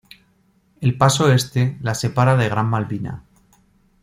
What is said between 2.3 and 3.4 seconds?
de Gran Malvina.